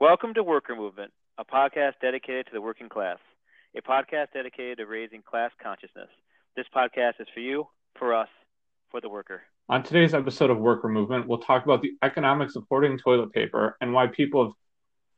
[0.00, 3.18] Welcome to Worker Movement, a podcast dedicated to the working class,
[3.76, 6.08] a podcast dedicated to raising class consciousness.
[6.56, 7.66] This podcast is for you,
[7.98, 8.28] for us,
[8.90, 9.42] for the worker.
[9.68, 13.76] On today's episode of Worker Movement, we'll talk about the economics of hoarding toilet paper
[13.82, 14.52] and why people have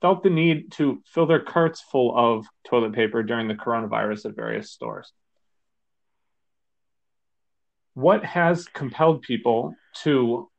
[0.00, 4.34] felt the need to fill their carts full of toilet paper during the coronavirus at
[4.34, 5.12] various stores.
[7.94, 10.50] What has compelled people to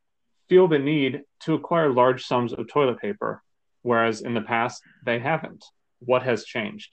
[0.48, 3.44] feel the need to acquire large sums of toilet paper,
[3.84, 5.64] whereas in the past they haven't?
[6.00, 6.90] What has changed?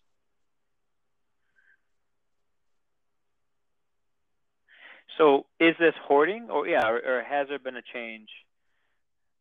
[5.19, 8.29] So, is this hoarding, or yeah, or, or has there been a change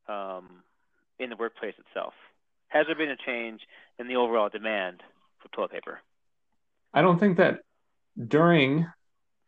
[0.10, 0.64] um,
[1.20, 2.14] in the workplace itself?
[2.68, 3.62] Has there been a change
[3.98, 5.02] in the overall demand
[5.40, 6.00] for toilet paper?
[6.94, 7.60] I don't think that
[8.28, 8.88] during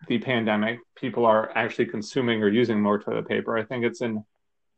[0.07, 3.57] the pandemic people are actually consuming or using more toilet paper.
[3.57, 4.23] I think it's in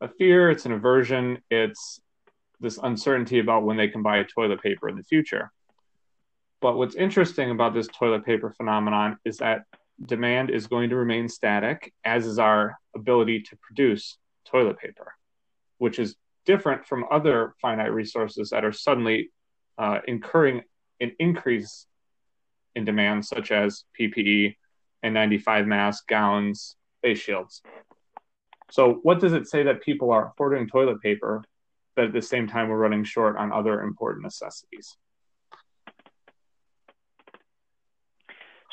[0.02, 2.02] a fear, it's an aversion, it's
[2.64, 5.52] this uncertainty about when they can buy a toilet paper in the future.
[6.62, 9.64] But what's interesting about this toilet paper phenomenon is that
[10.04, 15.14] demand is going to remain static, as is our ability to produce toilet paper,
[15.78, 19.30] which is different from other finite resources that are suddenly
[19.78, 20.62] uh, incurring
[21.00, 21.86] an increase
[22.76, 24.56] in demand, such as PPE,
[25.06, 27.62] N95 masks, gowns, face shields.
[28.72, 31.44] So, what does it say that people are hoarding toilet paper,
[31.96, 34.98] but at the same time we're running short on other important necessities?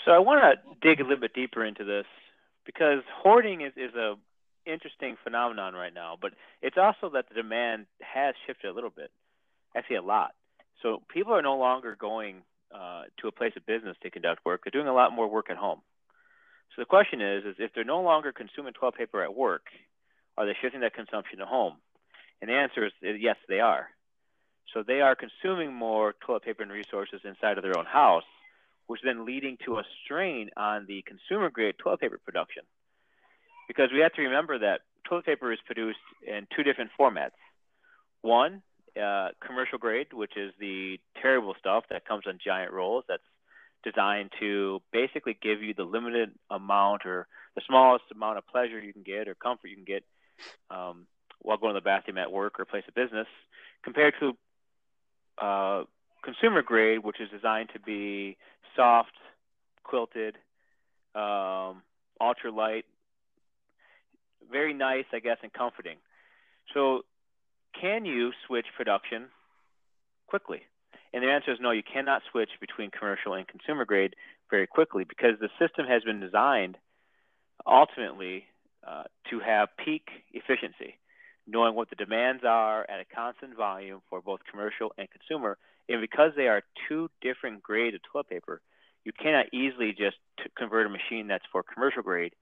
[0.05, 2.07] So, I want to dig a little bit deeper into this
[2.65, 4.15] because hoarding is, is a
[4.67, 6.33] interesting phenomenon right now, but
[6.63, 9.11] it's also that the demand has shifted a little bit,
[9.77, 10.33] actually a lot.
[10.83, 12.43] So people are no longer going
[12.75, 15.51] uh, to a place of business to conduct work; they're doing a lot more work
[15.51, 15.81] at home.
[16.75, 19.67] So the question is, is if they're no longer consuming toilet paper at work,
[20.39, 21.77] are they shifting that consumption to home?
[22.41, 23.89] And the answer is yes, they are.
[24.73, 28.25] So they are consuming more toilet paper and resources inside of their own house,
[28.87, 32.63] which is then leading to a strain on the consumer grade toilet paper production
[33.71, 37.39] because we have to remember that toilet paper is produced in two different formats.
[38.21, 38.63] One,
[39.01, 43.23] uh, commercial grade, which is the terrible stuff that comes on giant rolls that's
[43.85, 48.93] designed to basically give you the limited amount or the smallest amount of pleasure you
[48.93, 50.03] can get or comfort you can get
[50.73, 51.07] um,
[51.41, 53.27] while going to the bathroom at work or place of business,
[53.83, 54.37] compared to
[55.41, 55.85] uh,
[56.23, 58.37] consumer grade, which is designed to be
[58.77, 59.13] soft,
[59.85, 60.37] quilted,
[61.15, 61.83] um,
[62.21, 62.85] ultra light,
[64.51, 65.97] very nice, I guess, and comforting.
[66.75, 67.03] So,
[67.81, 69.27] can you switch production
[70.27, 70.63] quickly?
[71.13, 74.15] And the answer is no, you cannot switch between commercial and consumer grade
[74.51, 76.77] very quickly because the system has been designed
[77.67, 78.45] ultimately
[78.87, 80.99] uh, to have peak efficiency,
[81.51, 85.59] knowing what the demands are at a constant volume for both commercial and consumer.
[85.89, 88.61] And because they are two different grades of toilet paper,
[89.05, 90.17] you cannot easily just
[90.57, 92.35] convert a machine that's for commercial grade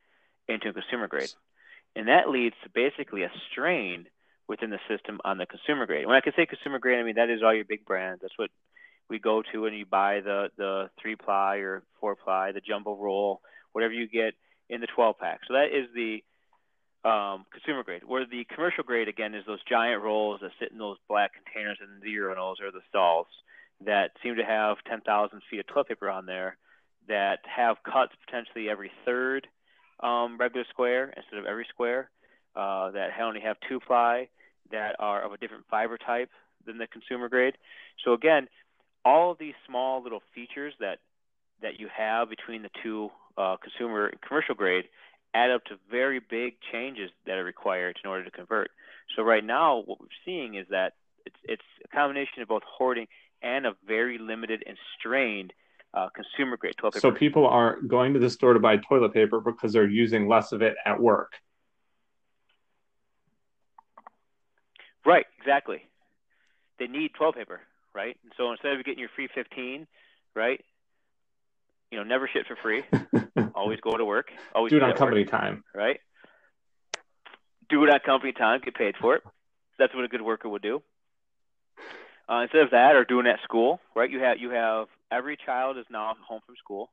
[0.48, 1.32] into a consumer grade
[1.98, 4.06] and that leads to basically a strain
[4.46, 6.06] within the system on the consumer grade.
[6.06, 8.22] When I can say consumer grade, I mean that is all your big brands.
[8.22, 8.50] That's what
[9.10, 12.94] we go to when you buy the the three ply or four ply, the jumbo
[12.94, 13.40] roll,
[13.72, 14.34] whatever you get
[14.70, 15.40] in the 12 pack.
[15.48, 16.22] So that is the
[17.08, 18.02] um, consumer grade.
[18.06, 21.78] Where the commercial grade again is those giant rolls that sit in those black containers
[21.80, 23.26] in the urinals or the stalls
[23.84, 26.56] that seem to have 10,000 feet of toilet paper on there
[27.08, 29.46] that have cuts potentially every third
[30.00, 32.10] um, regular square instead of every square,
[32.54, 34.28] uh, that only have two ply,
[34.70, 36.30] that are of a different fiber type
[36.66, 37.54] than the consumer grade.
[38.04, 38.48] So again,
[39.04, 40.98] all of these small little features that
[41.62, 44.84] that you have between the two uh, consumer and commercial grade
[45.34, 48.70] add up to very big changes that are required in order to convert.
[49.16, 50.94] So right now, what we're seeing is that
[51.26, 53.06] it's, it's a combination of both hoarding
[53.42, 55.52] and a very limited and strained
[55.94, 57.00] uh, consumer grade toilet paper.
[57.00, 60.52] So people are going to the store to buy toilet paper because they're using less
[60.52, 61.32] of it at work.
[65.04, 65.82] Right, exactly.
[66.78, 67.60] They need toilet paper,
[67.94, 68.16] right?
[68.22, 69.86] And so instead of getting your free 15,
[70.34, 70.62] right?
[71.90, 72.82] You know, never shit for free.
[73.54, 74.30] always go to work.
[74.54, 76.00] Always do it on company work, time, right?
[77.68, 78.60] Do it on company time.
[78.64, 79.22] Get paid for it.
[79.78, 80.82] That's what a good worker would do.
[82.28, 84.10] Uh, instead of that, or doing it at school, right?
[84.10, 86.90] You have you have every child is now home from school.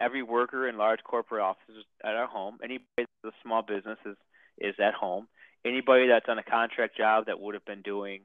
[0.00, 2.58] Every worker in large corporate offices at our home.
[2.62, 4.16] Anybody that's a small business is,
[4.58, 5.28] is at home.
[5.64, 8.22] Anybody that's on a contract job that would have been doing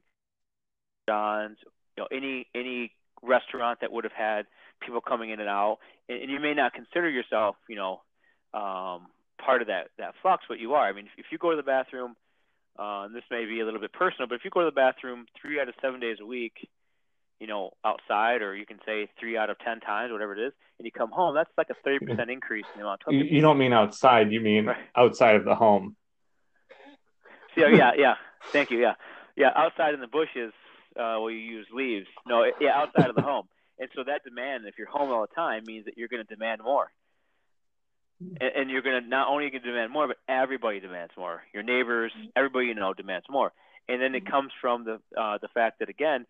[1.08, 1.58] John's,
[1.96, 2.92] you know, any any
[3.22, 4.46] restaurant that would have had
[4.80, 5.78] people coming in and out,
[6.08, 8.00] and, and you may not consider yourself, you know,
[8.54, 9.08] um,
[9.44, 10.88] part of that that flux, but you are.
[10.88, 12.16] I mean, if, if you go to the bathroom
[12.78, 14.72] uh, and this may be a little bit personal, but if you go to the
[14.72, 16.68] bathroom three out of seven days a week,
[17.40, 20.52] you know, outside, or you can say three out of ten times, whatever it is,
[20.78, 23.14] and you come home, that's like a thirty percent increase in the amount of.
[23.14, 24.76] You, you don't mean outside; you mean right.
[24.96, 25.96] outside of the home.
[27.56, 28.14] So yeah, yeah.
[28.52, 28.80] Thank you.
[28.80, 28.94] Yeah,
[29.36, 29.50] yeah.
[29.54, 30.52] Outside in the bushes,
[30.98, 32.06] uh, where you use leaves.
[32.26, 33.48] No, yeah, outside of the home.
[33.78, 36.34] And so that demand, if you're home all the time, means that you're going to
[36.34, 36.90] demand more.
[38.40, 41.42] And, and you're going to not only going to demand more, but everybody demands more.
[41.54, 43.52] Your neighbors, everybody you know demands more.
[43.88, 46.26] And then it comes from the uh, the fact that again,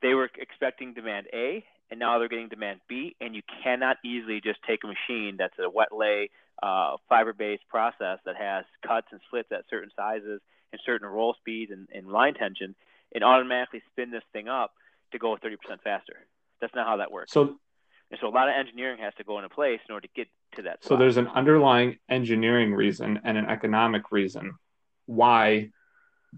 [0.00, 4.40] they were expecting demand A, and now they're getting demand B, and you cannot easily
[4.40, 6.30] just take a machine that's a wet lay
[6.62, 10.40] uh, fiber-based process that has cuts and slits at certain sizes
[10.72, 12.74] and certain roll speeds and, and line tension,
[13.14, 14.72] and automatically spin this thing up
[15.12, 16.26] to go 30% faster.
[16.60, 17.32] That's not how that works.
[17.32, 17.56] So,
[18.10, 20.28] and so a lot of engineering has to go into place in order to get
[20.56, 20.82] to that.
[20.82, 20.88] Spot.
[20.88, 24.52] So there's an underlying engineering reason and an economic reason
[25.06, 25.70] why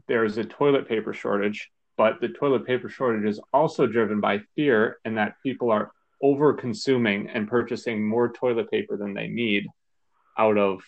[0.09, 4.99] there's a toilet paper shortage, but the toilet paper shortage is also driven by fear
[5.05, 5.93] and that people are
[6.23, 9.67] over consuming and purchasing more toilet paper than they need
[10.39, 10.83] out of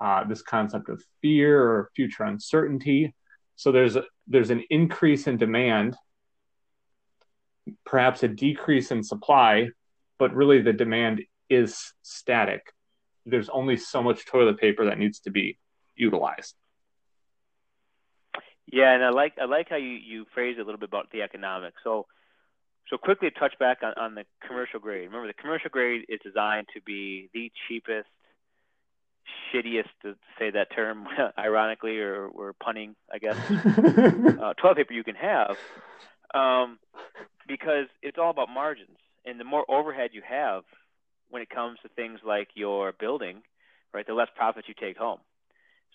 [0.00, 3.14] uh, this concept of fear or future uncertainty.
[3.56, 5.96] So there's a, there's an increase in demand,
[7.84, 9.68] perhaps a decrease in supply,
[10.18, 12.62] but really the demand is static.
[13.26, 15.58] There's only so much toilet paper that needs to be
[15.94, 16.54] utilized.
[18.66, 21.10] Yeah, and I like I like how you you phrase it a little bit about
[21.10, 21.76] the economics.
[21.82, 22.06] So
[22.88, 25.06] so quickly touch back on, on the commercial grade.
[25.06, 28.08] Remember, the commercial grade is designed to be the cheapest
[29.52, 31.06] shittiest to say that term
[31.38, 35.56] ironically or, or punning i guess uh, toilet paper you can have
[36.32, 36.78] um,
[37.50, 38.96] because it's all about margins.
[39.26, 40.62] And the more overhead you have
[41.30, 43.42] when it comes to things like your building
[43.92, 45.18] right the less profits you take home.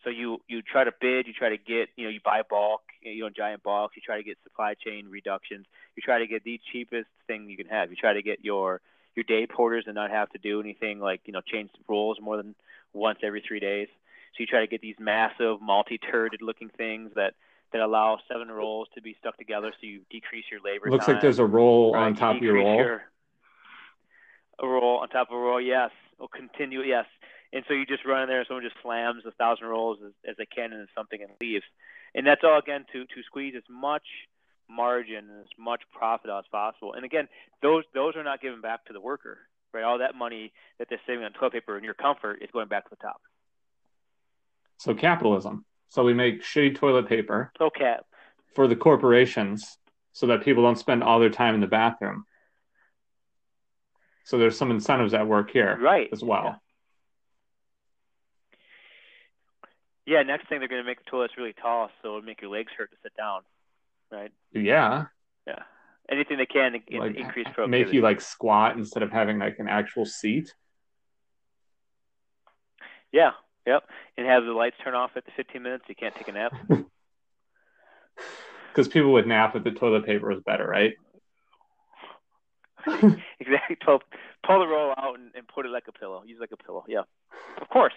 [0.04, 2.82] So you you try to bid you try to get you know you buy bulk
[3.02, 5.66] you know giant bulks you try to get supply chain reductions
[5.96, 7.90] you try to get the cheapest thing you can have.
[7.90, 8.82] You try to get your
[9.16, 12.38] your day porters and not have to do anything like you know change rolls more
[12.38, 12.54] than
[12.94, 13.88] once every three days.
[14.34, 17.34] So you try to get these massive multi-turreted looking things that
[17.74, 20.90] that allow seven rolls to be stuck together, so you decrease your labor.
[20.90, 22.06] Looks time, like there's a roll right?
[22.06, 22.76] on top of your roll.
[22.76, 23.04] Your,
[24.62, 25.92] a roll on top of a roll, yes.
[26.20, 27.06] Will continue, yes.
[27.52, 30.14] And so you just run in there, and someone just slams a thousand rolls as,
[30.30, 31.66] as they can into something and leaves.
[32.14, 34.04] And that's all again to to squeeze as much
[34.70, 36.94] margin and as much profit as possible.
[36.94, 37.28] And again,
[37.62, 39.40] those those are not given back to the worker
[39.76, 39.84] right?
[39.84, 42.86] All that money that they're saving on toilet paper and your comfort is going back
[42.86, 43.22] to the top.
[44.78, 45.66] So capitalism.
[45.90, 47.52] So we make shitty toilet paper.
[47.60, 47.96] Okay.
[48.54, 49.78] For the corporations,
[50.14, 52.26] so that people don't spend all their time in the bathroom.
[54.24, 56.10] So there's some incentives at work here, right?
[56.12, 56.60] As well.
[60.06, 60.20] Yeah.
[60.20, 62.50] yeah next thing, they're going to make the toilets really tall, so it'll make your
[62.50, 63.42] legs hurt to sit down,
[64.12, 64.32] right?
[64.54, 65.06] Yeah.
[65.46, 65.64] Yeah
[66.10, 67.86] anything they can to like, increase productivity.
[67.86, 70.54] Make you like squat instead of having like an actual seat.
[73.12, 73.32] Yeah,
[73.66, 73.84] yep,
[74.18, 75.86] and have the lights turn off at the 15 minutes.
[75.88, 76.54] You can't take a nap.
[78.70, 80.96] Because people would nap if the toilet paper was better, right?
[83.40, 83.78] exactly.
[83.86, 84.02] Pull,
[84.46, 86.24] pull the roll out and, and put it like a pillow.
[86.26, 86.84] Use it like a pillow.
[86.86, 87.04] Yeah,
[87.62, 87.94] of course.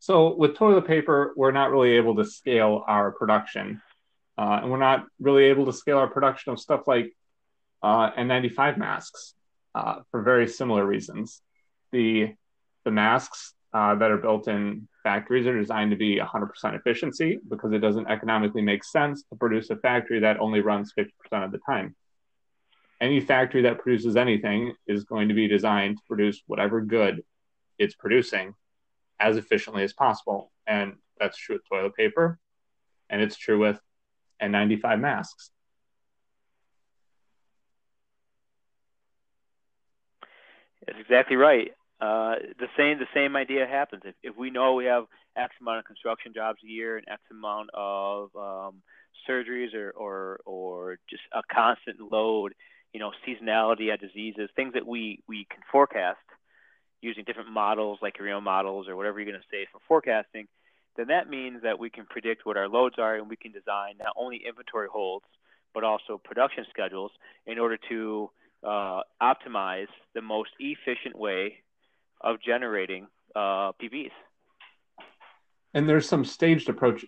[0.00, 3.80] So with toilet paper, we're not really able to scale our production
[4.38, 7.16] uh, and we're not really able to scale our production of stuff like
[7.82, 9.34] uh, N95 masks
[9.74, 11.40] uh, for very similar reasons.
[11.92, 12.34] The
[12.86, 17.72] the masks uh, that are built in factories are designed to be 100% efficiency because
[17.72, 21.10] it doesn't economically make sense to produce a factory that only runs 50%
[21.44, 21.94] of the time.
[23.00, 27.22] Any factory that produces anything is going to be designed to produce whatever good
[27.78, 28.54] it's producing
[29.18, 30.52] as efficiently as possible.
[30.66, 32.38] And that's true with toilet paper,
[33.10, 33.80] and it's true with
[34.40, 35.50] N95 masks.
[40.86, 41.72] That's exactly right.
[42.00, 44.02] Uh, the same the same idea happens.
[44.04, 45.04] If, if we know we have
[45.36, 48.82] X amount of construction jobs a year and X amount of um,
[49.28, 52.54] surgeries or, or or just a constant load,
[52.92, 56.18] you know, seasonality of diseases, things that we we can forecast
[57.00, 60.46] using different models like your own models or whatever you're going to say for forecasting
[60.96, 63.94] then that means that we can predict what our loads are and we can design
[63.98, 65.26] not only inventory holds
[65.74, 67.10] but also production schedules
[67.46, 68.30] in order to
[68.64, 71.58] uh, optimize the most efficient way
[72.20, 74.10] of generating uh, PPs.
[75.74, 77.04] And there's some staged approach.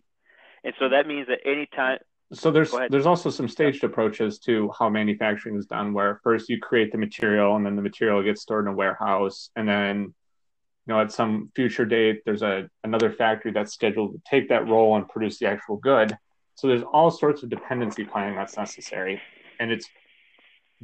[0.64, 1.98] And so that means that any time.
[2.32, 6.60] So there's there's also some staged approaches to how manufacturing is done, where first you
[6.60, 10.14] create the material and then the material gets stored in a warehouse, and then
[10.88, 14.66] you know, at some future date, there's a another factory that's scheduled to take that
[14.68, 16.16] role and produce the actual good.
[16.54, 19.20] So there's all sorts of dependency planning that's necessary,
[19.60, 19.86] and it's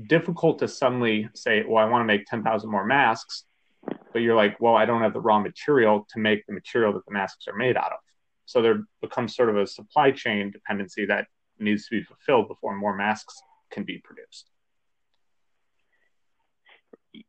[0.07, 3.45] difficult to suddenly say, "Well, I want to make 10,000 more masks,"
[4.15, 7.05] but you're like, "Well, I don't have the raw material to make the material that
[7.05, 7.99] the masks are made out of."
[8.47, 11.27] So there becomes sort of a supply chain dependency that
[11.59, 13.35] needs to be fulfilled before more masks
[13.71, 14.51] can be produced.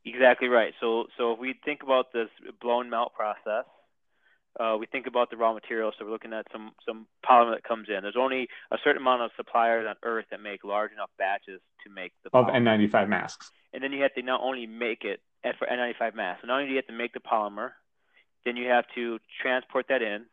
[0.04, 0.74] Exactly right.
[0.80, 2.30] So, so if we think about this
[2.62, 3.66] blown melt process,
[4.60, 5.92] uh, we think about the raw material.
[5.98, 8.02] So we're looking at some some polymer that comes in.
[8.02, 11.94] There's only a certain amount of suppliers on Earth that make large enough batches to
[11.94, 13.52] make the of N95 masks.
[13.74, 15.20] And then you have to not only make it
[15.58, 16.42] for N95 masks.
[16.42, 17.72] So not only do you have to make the polymer,
[18.46, 20.26] then you have to transport that in.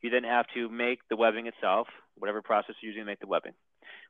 [0.00, 1.86] You then have to make the webbing itself,
[2.18, 3.52] whatever process you're using to make the webbing,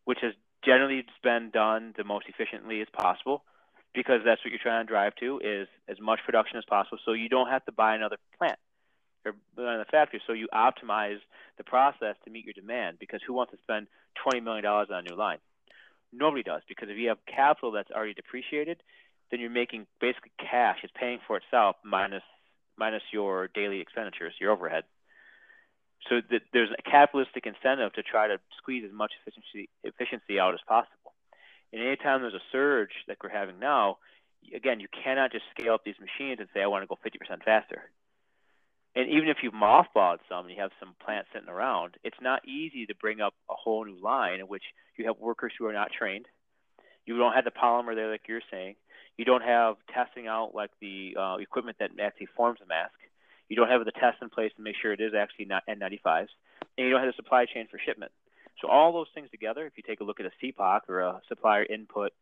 [0.05, 0.33] which has
[0.65, 3.45] generally been done the most efficiently as possible
[3.95, 7.13] because that's what you're trying to drive to is as much production as possible so
[7.13, 8.59] you don't have to buy another plant
[9.25, 11.19] or another factory so you optimize
[11.59, 13.87] the process to meet your demand because who wants to spend
[14.27, 15.39] $20 million on a new line
[16.13, 18.79] nobody does because if you have capital that's already depreciated
[19.33, 22.23] then you're making basically cash it's paying for itself minus
[22.79, 24.85] minus your daily expenditures your overhead
[26.09, 26.21] so
[26.53, 31.15] there's a capitalistic incentive to try to squeeze as much efficiency efficiency out as possible.
[31.73, 33.99] And anytime there's a surge like we're having now,
[34.55, 37.45] again, you cannot just scale up these machines and say I want to go 50%
[37.45, 37.91] faster.
[38.95, 42.47] And even if you've mothballed some and you have some plants sitting around, it's not
[42.47, 44.65] easy to bring up a whole new line in which
[44.99, 46.27] you have workers who are not trained.
[47.07, 48.75] You don't have the polymer there, like you're saying.
[49.17, 52.95] You don't have testing out like the uh, equipment that actually forms a mask.
[53.49, 56.29] You don't have the test in place to make sure it is actually not N95s,
[56.79, 58.13] and you don't have the supply chain for shipment.
[58.61, 61.21] So all those things together, if you take a look at a SIPOC or a
[61.29, 62.13] supplier input,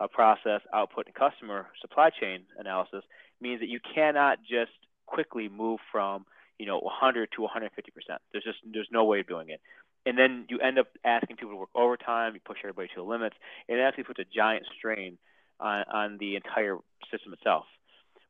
[0.00, 3.02] a process, output, and customer supply chain analysis,
[3.40, 4.72] means that you cannot just
[5.06, 6.26] quickly move from
[6.58, 8.20] you know 100 to 150 percent.
[8.32, 9.60] There's just there's no way of doing it.
[10.06, 12.34] And then you end up asking people to work overtime.
[12.34, 13.36] You push everybody to the limits,
[13.68, 15.18] and it actually puts a giant strain
[15.60, 16.76] on, on the entire
[17.10, 17.64] system itself.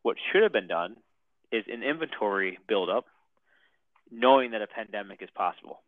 [0.02, 0.96] What should have been done
[1.52, 3.04] is an inventory buildup,
[4.10, 5.82] knowing that a pandemic is possible.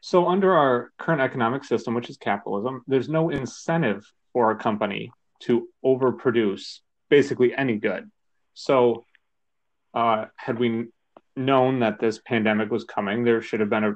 [0.00, 5.12] So, under our current economic system, which is capitalism, there's no incentive for a company
[5.40, 6.78] to overproduce
[7.10, 8.10] basically any good.
[8.54, 9.04] So,
[9.92, 10.86] uh, had we
[11.36, 13.94] known that this pandemic was coming, there should have been a,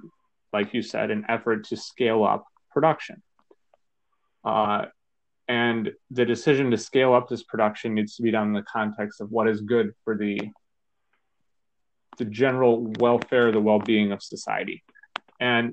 [0.53, 3.23] like you said, an effort to scale up production.
[4.45, 4.87] Uh,
[5.49, 9.21] and the decision to scale up this production needs to be done in the context
[9.21, 10.39] of what is good for the
[12.17, 14.85] the general welfare, the well-being of society.
[15.41, 15.73] And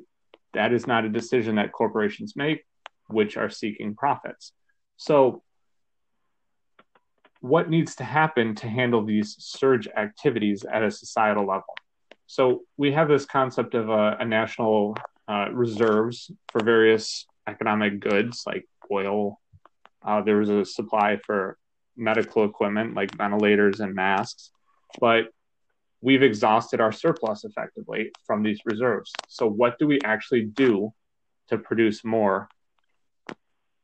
[0.53, 2.65] that is not a decision that corporations make,
[3.07, 4.51] which are seeking profits.
[4.97, 5.43] So
[7.41, 11.75] what needs to happen to handle these surge activities at a societal level?
[12.27, 14.95] So we have this concept of a, a national
[15.27, 19.40] uh, reserves for various economic goods like oil,
[20.03, 21.57] uh, there was a supply for
[21.95, 24.51] medical equipment like ventilators and masks,
[24.99, 25.25] but
[26.01, 29.11] we've exhausted our surplus effectively from these reserves.
[29.27, 30.93] So, what do we actually do
[31.49, 32.49] to produce more,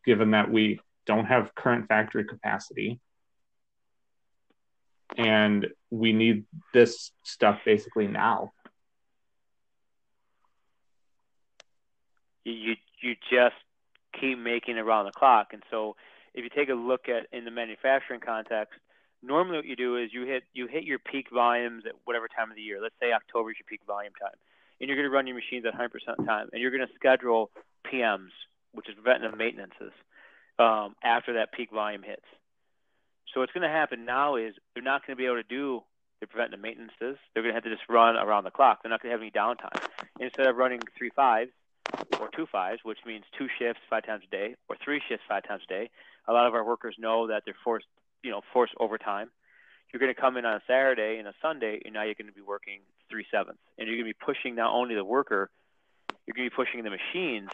[0.05, 2.99] given that we don't have current factory capacity?
[5.17, 8.51] And we need this stuff basically now.
[12.43, 13.55] You you just
[14.19, 15.53] keep making around the clock.
[15.53, 15.95] And so
[16.33, 18.79] if you take a look at in the manufacturing context,
[19.23, 22.49] normally what you do is you hit you hit your peak volumes at whatever time
[22.49, 22.79] of the year.
[22.81, 24.37] Let's say October is your peak volume time,
[24.79, 27.51] and you're going to run your machines at 100% time, and you're going to schedule
[27.91, 28.31] PMs,
[28.73, 29.93] which is preventive maintenances,
[30.59, 32.25] um, after that peak volume hits.
[33.33, 35.83] So what's going to happen now is they're not going to be able to do
[36.21, 37.17] the preventive maintenances.
[37.33, 38.81] They're going to have to just run around the clock.
[38.81, 39.85] They're not going to have any downtime.
[40.19, 41.51] Instead of running three fives,
[42.19, 45.47] or two fives, which means two shifts five times a day, or three shifts five
[45.47, 45.89] times a day.
[46.27, 47.87] A lot of our workers know that they're forced,
[48.23, 49.29] you know, forced overtime.
[49.91, 52.27] You're going to come in on a Saturday and a Sunday, and now you're going
[52.27, 55.49] to be working three sevenths, and you're going to be pushing not only the worker,
[56.25, 57.49] you're going to be pushing the machines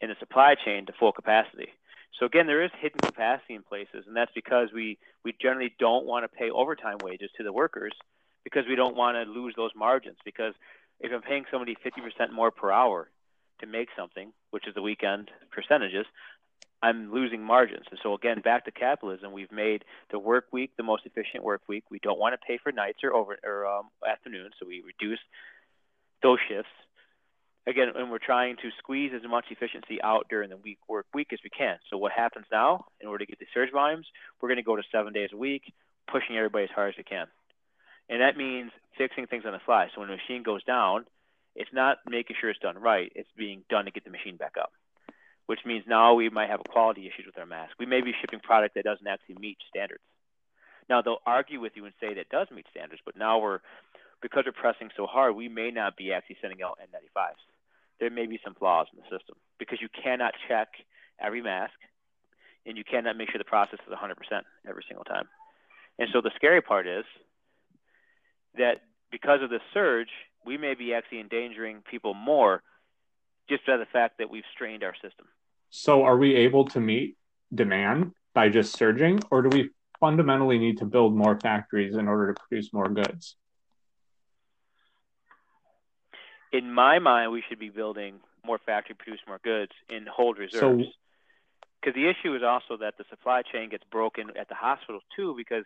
[0.00, 1.68] in the supply chain to full capacity.
[2.18, 6.06] So again, there is hidden capacity in places, and that's because we we generally don't
[6.06, 7.92] want to pay overtime wages to the workers
[8.44, 10.18] because we don't want to lose those margins.
[10.24, 10.54] Because
[11.00, 13.10] if I'm paying somebody 50% more per hour,
[13.60, 16.06] to make something, which is the weekend percentages,
[16.82, 17.86] I'm losing margins.
[17.90, 21.62] And so again, back to capitalism, we've made the work week the most efficient work
[21.66, 21.84] week.
[21.90, 25.20] We don't want to pay for nights or over or um, afternoons, so we reduce
[26.22, 26.70] those shifts.
[27.66, 31.32] Again, and we're trying to squeeze as much efficiency out during the week work week
[31.32, 31.78] as we can.
[31.88, 34.06] So what happens now, in order to get the surge volumes,
[34.40, 35.72] we're going to go to seven days a week,
[36.06, 37.26] pushing everybody as hard as we can.
[38.10, 39.88] And that means fixing things on the fly.
[39.94, 41.06] So when a machine goes down,
[41.54, 44.54] it's not making sure it's done right, it's being done to get the machine back
[44.60, 44.72] up.
[45.46, 47.72] Which means now we might have quality issues with our mask.
[47.78, 50.02] We may be shipping product that doesn't actually meet standards.
[50.88, 53.60] Now they'll argue with you and say that does meet standards, but now we're
[54.22, 57.36] because we're pressing so hard, we may not be actually sending out N95s.
[58.00, 60.68] There may be some flaws in the system because you cannot check
[61.20, 61.74] every mask
[62.64, 64.14] and you cannot make sure the process is 100%
[64.66, 65.28] every single time.
[65.98, 67.04] And so the scary part is
[68.56, 68.80] that
[69.12, 70.08] because of this surge,
[70.44, 72.62] we may be actually endangering people more
[73.48, 75.26] just by the fact that we've strained our system.
[75.70, 77.16] So, are we able to meet
[77.54, 79.70] demand by just surging, or do we
[80.00, 83.36] fundamentally need to build more factories in order to produce more goods?
[86.52, 90.84] In my mind, we should be building more factory, produce more goods, and hold reserves.
[90.84, 90.90] So,
[91.80, 95.34] because the issue is also that the supply chain gets broken at the hospitals too,
[95.36, 95.64] because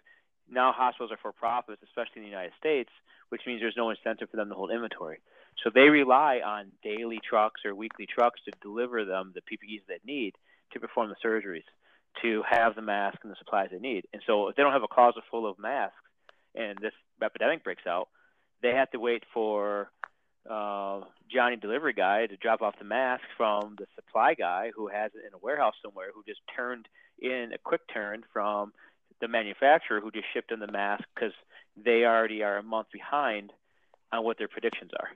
[0.50, 2.90] now hospitals are for profits, especially in the United States,
[3.28, 5.18] which means there's no incentive for them to hold inventory.
[5.62, 9.98] So they rely on daily trucks or weekly trucks to deliver them the PPEs they
[10.04, 10.34] need
[10.72, 11.64] to perform the surgeries,
[12.22, 14.06] to have the masks and the supplies they need.
[14.12, 15.96] And so if they don't have a closet full of masks
[16.54, 18.08] and this epidemic breaks out,
[18.62, 19.90] they have to wait for
[20.48, 21.00] uh,
[21.30, 25.26] Johnny delivery guy to drop off the mask from the supply guy who has it
[25.26, 26.88] in a warehouse somewhere who just turned
[27.20, 28.72] in a quick turn from
[29.20, 31.32] the manufacturer who just shipped them the mask because
[31.76, 33.52] they already are a month behind
[34.12, 35.08] on what their predictions are.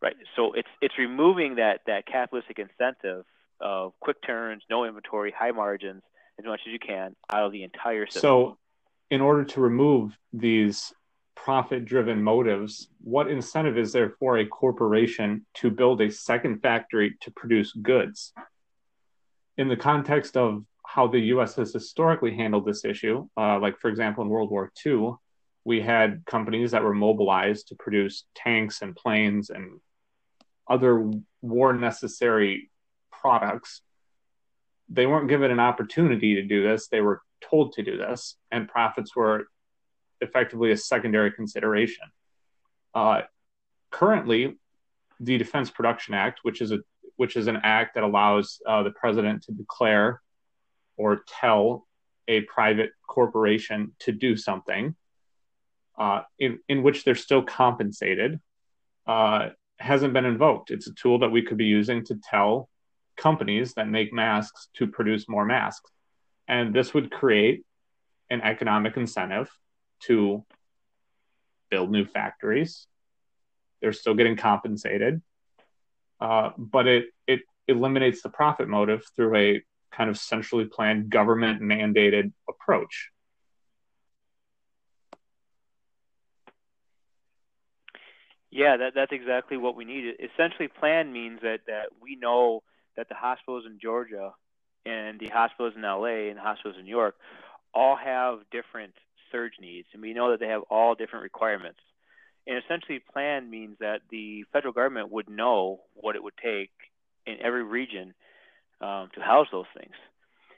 [0.00, 0.14] Right.
[0.36, 3.24] So it's it's removing that that capitalistic incentive
[3.60, 6.02] of quick turns, no inventory, high margins
[6.38, 8.20] as much as you can out of the entire system.
[8.20, 8.58] So
[9.10, 10.92] in order to remove these
[11.34, 17.16] profit driven motives, what incentive is there for a corporation to build a second factory
[17.22, 18.32] to produce goods?
[19.56, 21.54] In the context of how the U.S.
[21.56, 23.28] has historically handled this issue.
[23.36, 25.12] Uh, like, for example, in World War II,
[25.62, 29.80] we had companies that were mobilized to produce tanks and planes and
[30.66, 31.10] other
[31.42, 32.70] war necessary
[33.12, 33.82] products.
[34.88, 38.66] They weren't given an opportunity to do this, they were told to do this, and
[38.66, 39.48] profits were
[40.22, 42.06] effectively a secondary consideration.
[42.94, 43.20] Uh,
[43.90, 44.56] currently,
[45.20, 46.78] the Defense Production Act, which is a
[47.16, 50.22] which is an act that allows uh, the president to declare
[50.98, 51.86] or tell
[52.26, 54.94] a private corporation to do something
[55.98, 58.38] uh, in, in which they're still compensated
[59.06, 60.70] uh, hasn't been invoked.
[60.70, 62.68] It's a tool that we could be using to tell
[63.16, 65.90] companies that make masks to produce more masks.
[66.46, 67.64] And this would create
[68.30, 69.50] an economic incentive
[70.04, 70.44] to
[71.70, 72.86] build new factories.
[73.80, 75.22] They're still getting compensated,
[76.20, 81.62] uh, but it, it eliminates the profit motive through a kind of centrally planned government
[81.62, 83.10] mandated approach.
[88.50, 90.14] Yeah, that, that's exactly what we need.
[90.32, 92.62] Essentially, plan means that, that we know
[92.96, 94.32] that the hospitals in Georgia
[94.86, 97.16] and the hospitals in LA and the hospitals in New York
[97.74, 98.94] all have different
[99.30, 101.80] surge needs, and we know that they have all different requirements.
[102.46, 106.70] And essentially, plan means that the federal government would know what it would take
[107.26, 108.14] in every region
[108.80, 109.94] um, to house those things.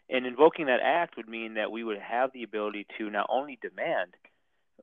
[0.09, 3.59] And invoking that act would mean that we would have the ability to not only
[3.63, 4.11] demand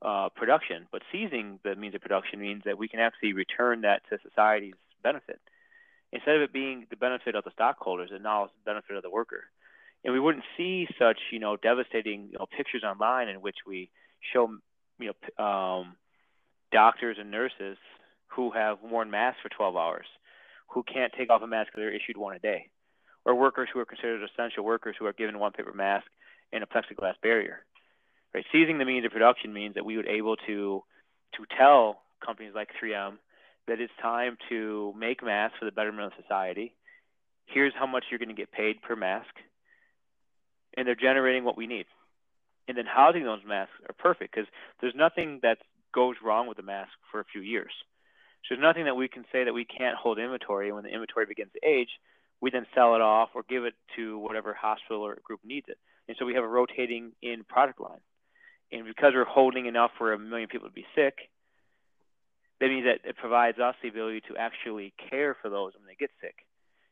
[0.01, 4.01] uh, production, but seizing the means of production means that we can actually return that
[4.09, 5.39] to society's benefit.
[6.13, 9.03] Instead of it being the benefit of the stockholders, and now it's the benefit of
[9.03, 9.43] the worker.
[10.05, 13.89] And we wouldn't see such, you know, devastating you know, pictures online in which we
[14.33, 14.49] show,
[14.99, 15.97] you know, um,
[16.71, 17.77] doctors and nurses
[18.27, 20.05] who have worn masks for 12 hours,
[20.69, 22.69] who can't take off a mask they're issued one a day
[23.27, 26.07] or workers who are considered essential workers who are given one paper mask
[26.53, 27.65] and a plexiglass barrier.
[28.33, 28.45] Right?
[28.53, 30.81] Seizing the means of production means that we would able to
[31.35, 33.17] to tell companies like 3M
[33.67, 36.73] that it's time to make masks for the betterment of society.
[37.45, 39.27] Here's how much you're going to get paid per mask,
[40.77, 41.85] and they're generating what we need.
[42.69, 44.47] And then housing those masks are perfect because
[44.79, 45.57] there's nothing that
[45.93, 47.71] goes wrong with the mask for a few years.
[48.43, 50.93] So there's nothing that we can say that we can't hold inventory, and when the
[50.93, 51.89] inventory begins to age,
[52.41, 55.77] we then sell it off or give it to whatever hospital or group needs it.
[56.07, 57.99] And so we have a rotating in product line.
[58.71, 61.15] And because we're holding enough for a million people to be sick,
[62.59, 65.95] that means that it provides us the ability to actually care for those when they
[65.95, 66.35] get sick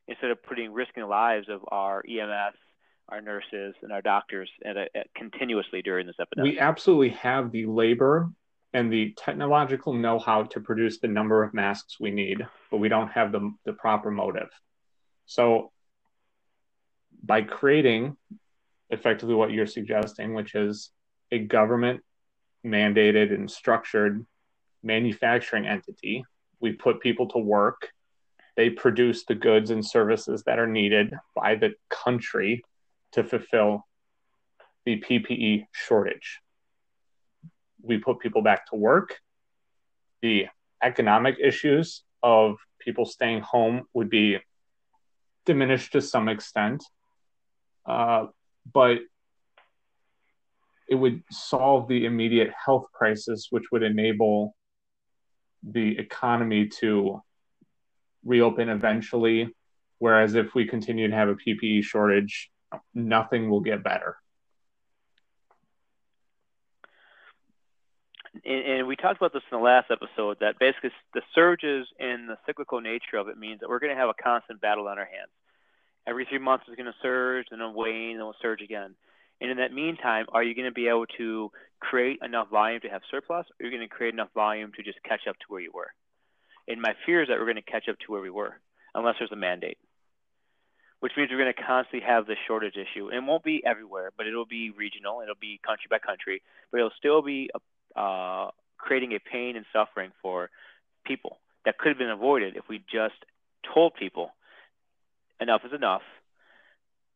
[0.08, 2.56] instead of putting risking the lives of our EMS,
[3.10, 6.54] our nurses, and our doctors at a, at continuously during this epidemic.
[6.54, 8.30] We absolutely have the labor
[8.74, 13.08] and the technological know-how to produce the number of masks we need, but we don't
[13.08, 14.50] have the, the proper motive.
[15.26, 15.72] So
[17.24, 18.18] by creating
[18.90, 20.92] effectively what you're suggesting, which is
[21.32, 22.02] a government
[22.66, 24.26] mandated and structured
[24.84, 26.24] manufacturing entity.
[26.60, 27.90] We put people to work.
[28.56, 32.64] They produce the goods and services that are needed by the country
[33.12, 33.86] to fulfill
[34.86, 36.40] the PPE shortage.
[37.82, 39.20] We put people back to work.
[40.22, 40.48] The
[40.82, 44.38] economic issues of people staying home would be
[45.46, 46.84] diminished to some extent.
[47.86, 48.28] Uh,
[48.72, 48.98] but
[50.90, 54.56] it would solve the immediate health crisis, which would enable
[55.64, 57.22] the economy to
[58.24, 59.50] reopen eventually.
[60.00, 62.52] Whereas if we continue to have a PPE shortage,
[62.94, 64.18] nothing will get better.
[68.44, 72.28] And, and, we talked about this in the last episode that basically the surges and
[72.28, 75.00] the cyclical nature of it means that we're going to have a constant battle on
[75.00, 75.32] our hands.
[76.08, 78.96] Every three months it's going to surge, and then wane, and then it'll surge again.
[79.42, 82.90] And in that meantime, are you going to be able to create enough volume to
[82.90, 85.46] have surplus, or are you going to create enough volume to just catch up to
[85.48, 85.92] where you were?
[86.68, 88.60] And my fear is that we're going to catch up to where we were,
[88.94, 89.78] unless there's a mandate,
[91.00, 93.08] which means we're going to constantly have this shortage issue.
[93.08, 96.80] And it won't be everywhere, but it'll be regional, it'll be country by country, but
[96.80, 97.50] it'll still be
[97.96, 100.50] uh, creating a pain and suffering for
[101.06, 103.16] people that could have been avoided if we just
[103.74, 104.32] told people
[105.40, 106.02] enough is enough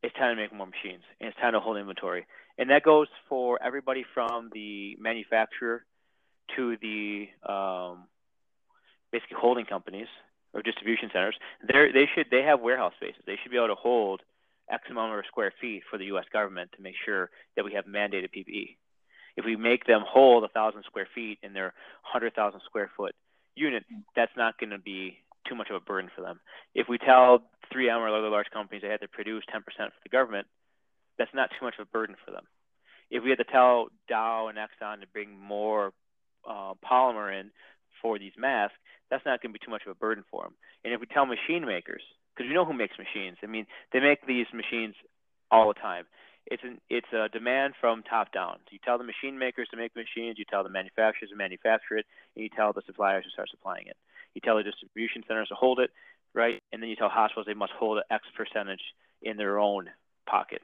[0.01, 2.25] it's time to make more machines and it's time to hold inventory.
[2.57, 5.85] And that goes for everybody from the manufacturer
[6.55, 8.05] to the um,
[9.11, 10.07] basically holding companies
[10.53, 11.35] or distribution centers.
[11.67, 13.21] They they should they have warehouse spaces.
[13.25, 14.21] They should be able to hold
[14.69, 16.25] X amount of square feet for the U.S.
[16.31, 18.75] government to make sure that we have mandated PPE.
[19.39, 23.15] If we make them hold a thousand square feet in their hundred thousand square foot
[23.55, 26.41] unit, that's not going to be too much of a burden for them.
[26.75, 30.09] If we tell 3M or other large companies they had to produce 10% for the
[30.09, 30.47] government,
[31.17, 32.43] that's not too much of a burden for them.
[33.09, 35.93] If we had to tell Dow and Exxon to bring more
[36.45, 37.51] uh, polymer in
[38.01, 38.75] for these masks,
[39.09, 40.53] that's not going to be too much of a burden for them.
[40.83, 42.03] And if we tell machine makers,
[42.35, 44.95] because we know who makes machines, I mean, they make these machines
[45.49, 46.05] all the time.
[46.49, 48.57] It's an it's a demand from top down.
[48.65, 51.97] So you tell the machine makers to make machines, you tell the manufacturers to manufacture
[51.97, 53.97] it, and you tell the suppliers to start supplying it.
[54.33, 55.91] You tell the distribution centers to hold it,
[56.33, 56.61] right?
[56.71, 58.81] And then you tell hospitals they must hold X percentage
[59.21, 59.89] in their own
[60.27, 60.61] pocket.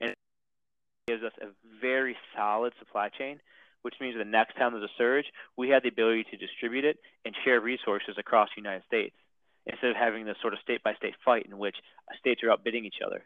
[0.00, 0.16] And it
[1.06, 1.48] gives us a
[1.80, 3.40] very solid supply chain,
[3.82, 6.98] which means the next time there's a surge, we have the ability to distribute it
[7.24, 9.14] and share resources across the United States
[9.66, 11.76] instead of having this sort of state by state fight in which
[12.18, 13.24] states are outbidding each other.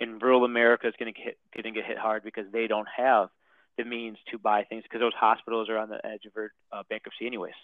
[0.00, 2.88] And rural America is going to get, going to get hit hard because they don't
[2.96, 3.28] have
[3.76, 6.32] the means to buy things because those hospitals are on the edge of
[6.72, 7.54] uh, bankruptcy anyways.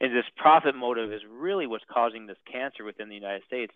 [0.00, 3.72] And this profit motive is really what's causing this cancer within the United States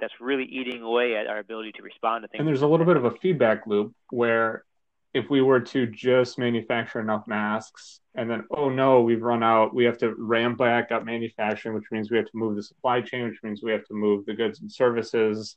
[0.00, 2.40] that's really eating away at our ability to respond to things.
[2.40, 4.64] And there's a little bit of a feedback loop where
[5.12, 9.74] if we were to just manufacture enough masks and then, oh no, we've run out,
[9.74, 13.00] we have to ramp back up manufacturing, which means we have to move the supply
[13.00, 15.56] chain, which means we have to move the goods and services.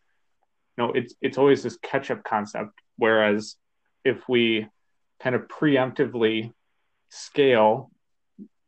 [0.77, 2.71] No, it's it's always this catch up concept.
[2.97, 3.55] Whereas
[4.03, 4.67] if we
[5.19, 6.51] kind of preemptively
[7.09, 7.91] scale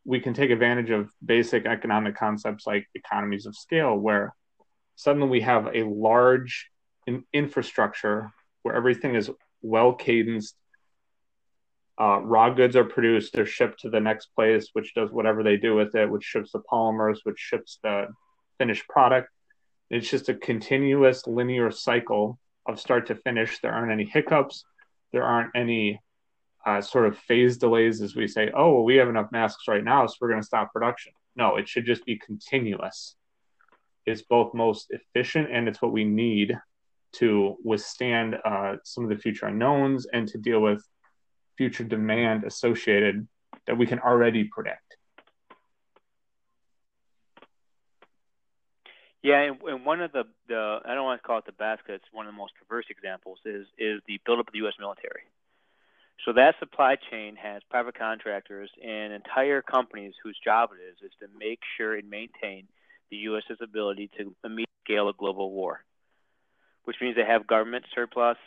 [0.06, 4.34] we can take advantage of basic economic concepts like economies of scale, where
[4.96, 6.70] suddenly we have a large
[7.08, 10.56] in- infrastructure where everything is well cadenced.
[12.00, 15.58] Uh, raw goods are produced, they're shipped to the next place, which does whatever they
[15.58, 18.08] do with it, which ships the polymers, which ships the
[18.58, 19.30] finished product.
[19.90, 23.60] It's just a continuous linear cycle of start to finish.
[23.60, 24.66] There aren't any hiccups.
[25.12, 26.02] There aren't any
[26.66, 29.84] uh, sort of phase delays as we say, oh, well, we have enough masks right
[29.84, 31.14] now, so we're going to stop production.
[31.36, 33.16] No, it should just be continuous.
[34.06, 36.58] It's both most efficient and it's what we need
[37.14, 40.84] to withstand uh, some of the future unknowns and to deal with
[41.58, 43.28] future demand associated
[43.68, 44.85] that we can already predict.
[49.26, 51.96] Yeah, and, and one of the, the I don't want to call it the because
[51.96, 54.76] it's one of the most perverse examples is is the buildup of the U.S.
[54.80, 55.24] military.
[56.24, 61.12] So that supply chain has private contractors and entire companies whose job it is is
[61.22, 62.68] to make sure and maintain
[63.10, 65.84] the U.S.'s ability to meet scale of global war,
[66.84, 68.38] which means they have government surplus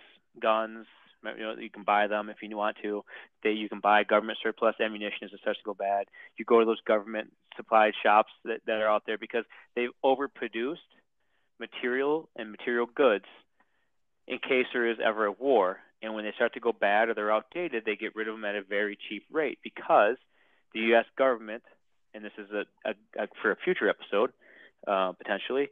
[0.41, 0.87] guns.
[1.25, 3.05] You know, you can buy them if you want to.
[3.43, 6.07] They you can buy government surplus ammunition as it starts to go bad.
[6.37, 10.77] You go to those government supplied shops that, that are out there because they've overproduced
[11.59, 13.25] material and material goods
[14.29, 17.15] in case there is ever a war and when they start to go bad or
[17.15, 20.17] they're outdated, they get rid of them at a very cheap rate because
[20.73, 21.07] the U.S.
[21.17, 21.63] government,
[22.15, 24.31] and this is a, a, a for a future episode
[24.87, 25.69] uh, potentially,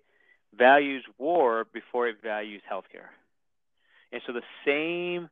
[0.56, 3.10] values war before it values healthcare.
[4.12, 5.28] And so the same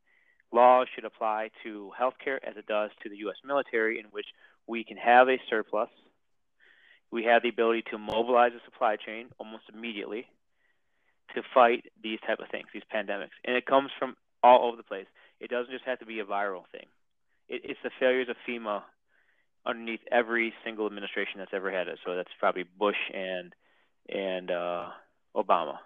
[0.54, 3.36] law should apply to healthcare as it does to the U.S.
[3.44, 4.26] military, in which
[4.66, 5.90] we can have a surplus.
[7.10, 10.26] We have the ability to mobilize a supply chain almost immediately
[11.34, 14.82] to fight these type of things, these pandemics, and it comes from all over the
[14.82, 15.06] place.
[15.40, 16.86] It doesn't just have to be a viral thing.
[17.48, 18.82] It, it's the failures of FEMA
[19.66, 21.98] underneath every single administration that's ever had it.
[22.04, 23.54] So that's probably Bush and
[24.08, 24.88] and uh,
[25.34, 25.78] Obama.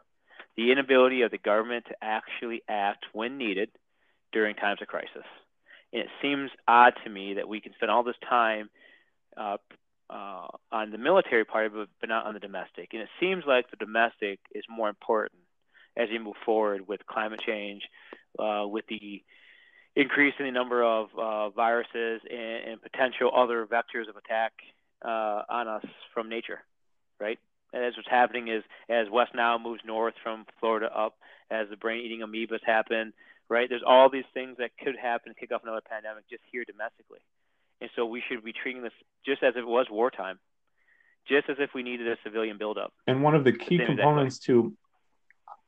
[0.57, 3.71] The inability of the government to actually act when needed
[4.33, 5.25] during times of crisis.
[5.93, 8.69] And it seems odd to me that we can spend all this time
[9.37, 9.57] uh,
[10.11, 12.91] uh, on the military part it, but not on the domestic.
[12.93, 15.43] And it seems like the domestic is more important
[15.97, 17.83] as we move forward with climate change,
[18.39, 19.23] uh, with the
[19.97, 24.53] increase in the number of uh, viruses and, and, potential other vectors of attack
[25.05, 26.61] uh, on us from nature,
[27.19, 27.39] right?
[27.73, 31.17] And as what's happening is as West Nile moves north from Florida up,
[31.51, 33.13] as the brain-eating amoebas happen,
[33.49, 33.69] right?
[33.69, 37.21] There's all these things that could happen, to kick off another pandemic just here domestically.
[37.81, 38.93] And so we should be treating this
[39.25, 40.39] just as if it was wartime,
[41.29, 42.93] just as if we needed a civilian buildup.
[43.07, 44.75] And one of the key components to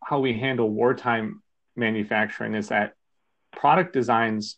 [0.02, 1.42] how we handle wartime
[1.76, 2.94] manufacturing is that
[3.52, 4.56] product designs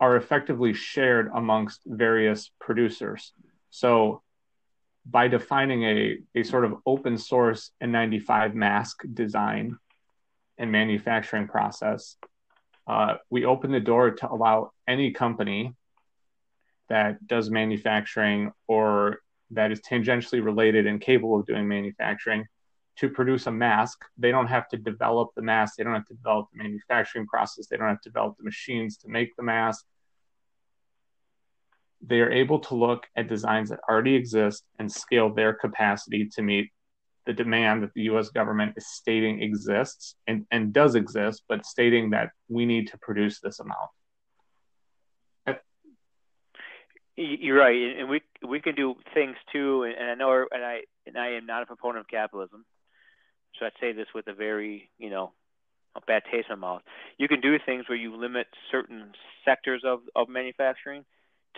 [0.00, 3.32] are effectively shared amongst various producers.
[3.70, 4.22] So
[5.06, 9.78] by defining a, a sort of open source N95 mask design
[10.62, 12.16] and manufacturing process,
[12.86, 15.74] uh, we open the door to allow any company
[16.88, 19.18] that does manufacturing or
[19.50, 22.46] that is tangentially related and capable of doing manufacturing
[22.96, 23.98] to produce a mask.
[24.16, 27.66] They don't have to develop the mask, they don't have to develop the manufacturing process,
[27.66, 29.84] they don't have to develop the machines to make the mask.
[32.06, 36.42] They are able to look at designs that already exist and scale their capacity to
[36.42, 36.70] meet
[37.26, 42.10] the demand that the US government is stating exists and, and does exist, but stating
[42.10, 43.90] that we need to produce this amount.
[47.14, 49.84] You're right, and we we can do things too.
[49.84, 52.64] And I know, and I and I am not a proponent of capitalism,
[53.58, 55.32] so I'd say this with a very you know
[55.94, 56.82] a bad taste in my mouth.
[57.18, 59.12] You can do things where you limit certain
[59.44, 61.04] sectors of of manufacturing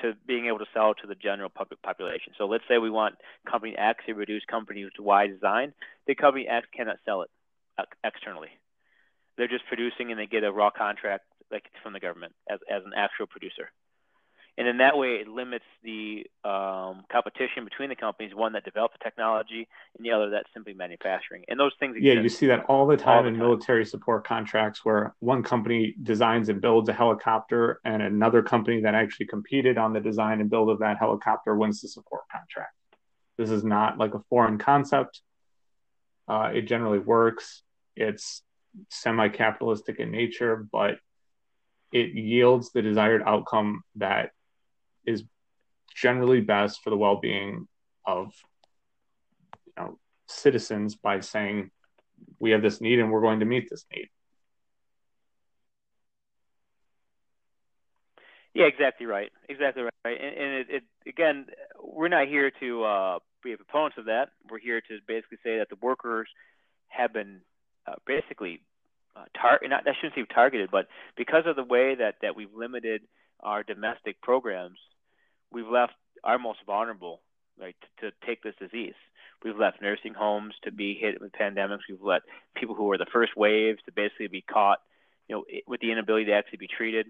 [0.02, 2.33] to being able to sell to the general public population.
[2.37, 3.16] So let's say we want
[3.48, 5.72] company X to reduce company Y design.
[6.07, 7.30] The company X cannot sell it
[7.78, 8.48] uh, externally.
[9.37, 12.83] They're just producing and they get a raw contract like from the government as as
[12.85, 13.70] an actual producer
[14.57, 18.93] and in that way it limits the um, competition between the companies one that develop
[18.93, 21.45] the technology and the other that's simply manufacturing.
[21.49, 23.43] And those things yeah you see that all the time all the in time.
[23.43, 28.95] military support contracts where one company designs and builds a helicopter and another company that
[28.95, 32.73] actually competed on the design and build of that helicopter wins the support contract.
[33.37, 35.21] This is not like a foreign concept.
[36.29, 37.62] Uh, it generally works.
[37.97, 38.43] It's
[38.90, 40.97] semi-capitalistic in nature but
[41.93, 44.31] it yields the desired outcome that
[45.07, 45.25] is
[45.95, 47.69] generally best for the well-being
[48.05, 48.33] of
[49.67, 51.71] you know, citizens by saying
[52.38, 54.09] we have this need and we're going to meet this need.
[58.55, 59.33] Yeah, exactly right.
[59.49, 59.93] Exactly right.
[60.05, 61.47] And, and it, it, again,
[61.83, 64.29] we're not here to uh, be proponents of that.
[64.49, 66.29] We're here to basically say that the workers
[66.88, 67.40] have been
[67.87, 68.61] uh, basically
[69.17, 70.87] uh, tar- not I shouldn't say targeted, but
[71.17, 73.03] because of the way that that we've limited
[73.40, 74.79] our domestic programs,
[75.55, 77.21] we've left our most vulnerable
[77.59, 78.95] right to, to take this disease.
[79.45, 81.87] We've left nursing homes to be hit with pandemics.
[81.88, 82.23] We've let
[82.57, 84.79] people who were the first waves to basically be caught,
[85.29, 87.07] you know, with the inability to actually be treated.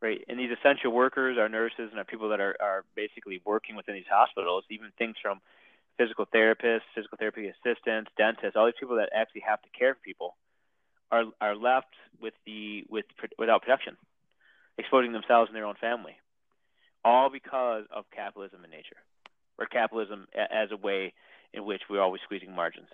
[0.00, 3.74] Right, and these essential workers, our nurses, and our people that are, are basically working
[3.74, 5.40] within these hospitals, even things from
[5.96, 10.00] physical therapists, physical therapy assistants, dentists, all these people that actually have to care for
[10.00, 10.36] people,
[11.10, 13.06] are are left with the with
[13.38, 13.96] without protection,
[14.78, 16.16] exposing themselves and their own family
[17.08, 18.96] all because of capitalism in nature,
[19.58, 21.14] or capitalism as a way
[21.54, 22.88] in which we're always squeezing margins.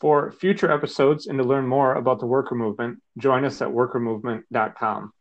[0.00, 5.12] For future episodes and to learn more about the worker movement, join us at workermovement.com.